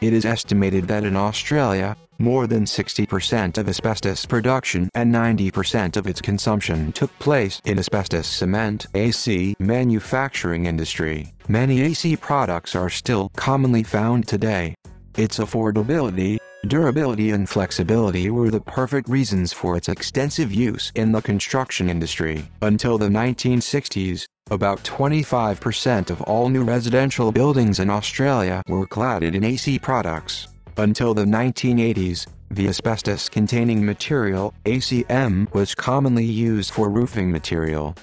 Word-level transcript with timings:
It 0.00 0.14
is 0.14 0.24
estimated 0.24 0.88
that 0.88 1.04
in 1.04 1.14
Australia, 1.14 1.94
more 2.18 2.46
than 2.46 2.64
60% 2.64 3.58
of 3.58 3.68
asbestos 3.68 4.24
production 4.24 4.88
and 4.94 5.14
90% 5.14 5.98
of 5.98 6.06
its 6.06 6.22
consumption 6.22 6.90
took 6.92 7.10
place 7.18 7.60
in 7.66 7.78
asbestos 7.78 8.26
cement 8.26 8.86
AC 8.94 9.54
manufacturing 9.58 10.64
industry. 10.64 11.34
Many 11.48 11.82
AC 11.82 12.16
products 12.16 12.74
are 12.74 12.88
still 12.88 13.28
commonly 13.36 13.82
found 13.82 14.26
today. 14.26 14.74
Its 15.18 15.38
affordability, 15.38 16.38
durability 16.66 17.32
and 17.32 17.46
flexibility 17.46 18.30
were 18.30 18.50
the 18.50 18.60
perfect 18.60 19.06
reasons 19.06 19.52
for 19.52 19.76
its 19.76 19.90
extensive 19.90 20.50
use 20.50 20.92
in 20.94 21.12
the 21.12 21.20
construction 21.20 21.90
industry. 21.90 22.48
Until 22.62 22.96
the 22.96 23.08
1960s, 23.08 24.26
about 24.50 24.82
25% 24.82 26.10
of 26.10 26.20
all 26.22 26.48
new 26.48 26.64
residential 26.64 27.32
buildings 27.32 27.80
in 27.80 27.90
Australia 27.90 28.62
were 28.68 28.86
cladded 28.86 29.34
in 29.34 29.44
AC 29.44 29.78
products. 29.78 30.48
Until 30.76 31.14
the 31.14 31.24
1980s, 31.24 32.26
the 32.50 32.68
asbestos-containing 32.68 33.84
material, 33.84 34.52
ACM, 34.64 35.52
was 35.54 35.74
commonly 35.74 36.24
used 36.24 36.72
for 36.72 36.88
roofing 36.88 37.30
material. 37.30 37.94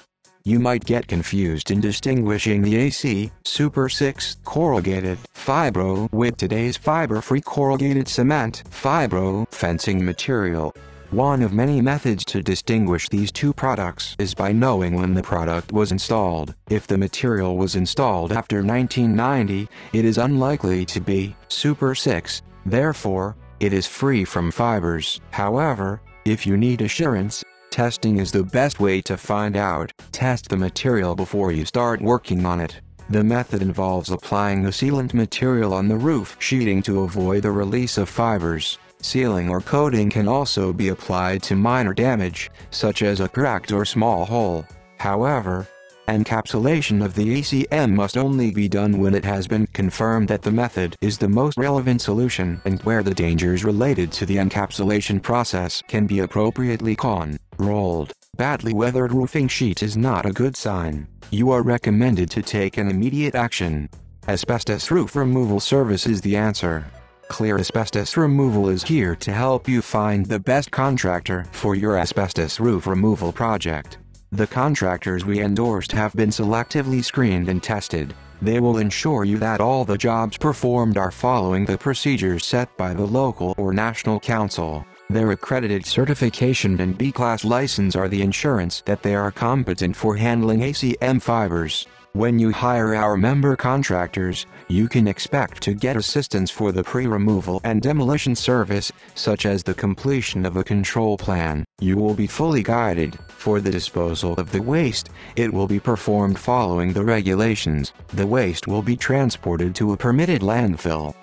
You 0.44 0.58
might 0.58 0.84
get 0.86 1.06
confused 1.06 1.70
in 1.70 1.80
distinguishing 1.80 2.62
the 2.62 2.76
AC, 2.76 3.30
Super 3.44 3.90
6 3.90 4.36
corrugated 4.44 5.18
fibro 5.34 6.10
with 6.12 6.38
today's 6.38 6.78
fiber-free 6.78 7.42
corrugated 7.42 8.08
cement 8.08 8.62
fibro 8.70 9.46
fencing 9.52 10.02
material. 10.02 10.74
One 11.10 11.40
of 11.40 11.54
many 11.54 11.80
methods 11.80 12.22
to 12.26 12.42
distinguish 12.42 13.08
these 13.08 13.32
two 13.32 13.54
products 13.54 14.14
is 14.18 14.34
by 14.34 14.52
knowing 14.52 14.94
when 14.94 15.14
the 15.14 15.22
product 15.22 15.72
was 15.72 15.90
installed. 15.90 16.54
If 16.68 16.86
the 16.86 16.98
material 16.98 17.56
was 17.56 17.76
installed 17.76 18.30
after 18.30 18.56
1990, 18.56 19.70
it 19.94 20.04
is 20.04 20.18
unlikely 20.18 20.84
to 20.84 21.00
be 21.00 21.34
Super 21.48 21.94
6, 21.94 22.42
therefore, 22.66 23.36
it 23.58 23.72
is 23.72 23.86
free 23.86 24.22
from 24.26 24.50
fibers. 24.50 25.18
However, 25.30 26.02
if 26.26 26.46
you 26.46 26.58
need 26.58 26.82
assurance, 26.82 27.42
testing 27.70 28.18
is 28.18 28.30
the 28.30 28.44
best 28.44 28.78
way 28.78 29.00
to 29.00 29.16
find 29.16 29.56
out. 29.56 29.90
Test 30.12 30.50
the 30.50 30.58
material 30.58 31.16
before 31.16 31.52
you 31.52 31.64
start 31.64 32.02
working 32.02 32.44
on 32.44 32.60
it. 32.60 32.82
The 33.08 33.24
method 33.24 33.62
involves 33.62 34.10
applying 34.10 34.62
the 34.62 34.68
sealant 34.68 35.14
material 35.14 35.72
on 35.72 35.88
the 35.88 35.96
roof 35.96 36.36
sheeting 36.38 36.82
to 36.82 37.04
avoid 37.04 37.44
the 37.44 37.50
release 37.50 37.96
of 37.96 38.10
fibers. 38.10 38.78
Sealing 39.00 39.48
or 39.48 39.60
coating 39.60 40.10
can 40.10 40.26
also 40.26 40.72
be 40.72 40.88
applied 40.88 41.42
to 41.44 41.54
minor 41.54 41.94
damage, 41.94 42.50
such 42.70 43.02
as 43.02 43.20
a 43.20 43.28
cracked 43.28 43.72
or 43.72 43.84
small 43.84 44.24
hole. 44.24 44.64
However, 44.98 45.68
encapsulation 46.08 47.04
of 47.04 47.14
the 47.14 47.38
ACM 47.38 47.94
must 47.94 48.16
only 48.16 48.50
be 48.50 48.68
done 48.68 48.98
when 48.98 49.14
it 49.14 49.24
has 49.24 49.46
been 49.46 49.66
confirmed 49.68 50.26
that 50.28 50.42
the 50.42 50.50
method 50.50 50.96
is 51.00 51.16
the 51.18 51.28
most 51.28 51.56
relevant 51.56 52.00
solution 52.00 52.60
and 52.64 52.82
where 52.82 53.02
the 53.02 53.14
dangers 53.14 53.64
related 53.64 54.10
to 54.12 54.26
the 54.26 54.36
encapsulation 54.36 55.22
process 55.22 55.82
can 55.86 56.06
be 56.06 56.20
appropriately 56.20 56.96
controlled. 56.96 58.12
Badly 58.36 58.72
weathered 58.72 59.12
roofing 59.12 59.48
sheet 59.48 59.82
is 59.82 59.96
not 59.96 60.26
a 60.26 60.32
good 60.32 60.56
sign. 60.56 61.06
You 61.30 61.50
are 61.50 61.62
recommended 61.62 62.30
to 62.30 62.42
take 62.42 62.78
an 62.78 62.88
immediate 62.88 63.34
action. 63.34 63.88
Asbestos 64.26 64.90
roof 64.90 65.14
removal 65.14 65.60
service 65.60 66.06
is 66.06 66.20
the 66.20 66.36
answer. 66.36 66.84
Clear 67.28 67.58
Asbestos 67.58 68.16
Removal 68.16 68.70
is 68.70 68.82
here 68.82 69.14
to 69.16 69.32
help 69.32 69.68
you 69.68 69.82
find 69.82 70.24
the 70.24 70.40
best 70.40 70.70
contractor 70.70 71.44
for 71.52 71.74
your 71.74 71.98
asbestos 71.98 72.58
roof 72.58 72.86
removal 72.86 73.32
project. 73.32 73.98
The 74.32 74.46
contractors 74.46 75.24
we 75.24 75.40
endorsed 75.40 75.92
have 75.92 76.14
been 76.14 76.30
selectively 76.30 77.04
screened 77.04 77.48
and 77.48 77.62
tested. 77.62 78.14
They 78.40 78.60
will 78.60 78.78
ensure 78.78 79.24
you 79.24 79.36
that 79.38 79.60
all 79.60 79.84
the 79.84 79.98
jobs 79.98 80.38
performed 80.38 80.96
are 80.96 81.10
following 81.10 81.64
the 81.64 81.78
procedures 81.78 82.46
set 82.46 82.74
by 82.76 82.94
the 82.94 83.06
local 83.06 83.54
or 83.58 83.72
national 83.72 84.20
council. 84.20 84.84
Their 85.10 85.30
accredited 85.30 85.84
certification 85.86 86.80
and 86.80 86.96
B-class 86.96 87.44
license 87.44 87.94
are 87.94 88.08
the 88.08 88.22
insurance 88.22 88.82
that 88.86 89.02
they 89.02 89.14
are 89.14 89.30
competent 89.30 89.96
for 89.96 90.16
handling 90.16 90.60
ACM 90.60 91.20
fibers. 91.20 91.86
When 92.18 92.36
you 92.36 92.50
hire 92.50 92.96
our 92.96 93.16
member 93.16 93.54
contractors, 93.54 94.46
you 94.66 94.88
can 94.88 95.06
expect 95.06 95.62
to 95.62 95.72
get 95.72 95.96
assistance 95.96 96.50
for 96.50 96.72
the 96.72 96.82
pre-removal 96.82 97.60
and 97.62 97.80
demolition 97.80 98.34
service, 98.34 98.90
such 99.14 99.46
as 99.46 99.62
the 99.62 99.72
completion 99.72 100.44
of 100.44 100.56
a 100.56 100.64
control 100.64 101.16
plan. 101.16 101.64
You 101.80 101.96
will 101.96 102.14
be 102.14 102.26
fully 102.26 102.64
guided. 102.64 103.16
For 103.28 103.60
the 103.60 103.70
disposal 103.70 104.34
of 104.34 104.50
the 104.50 104.60
waste, 104.60 105.10
it 105.36 105.54
will 105.54 105.68
be 105.68 105.78
performed 105.78 106.40
following 106.40 106.92
the 106.92 107.04
regulations. 107.04 107.92
The 108.08 108.26
waste 108.26 108.66
will 108.66 108.82
be 108.82 108.96
transported 108.96 109.76
to 109.76 109.92
a 109.92 109.96
permitted 109.96 110.40
landfill. 110.40 111.14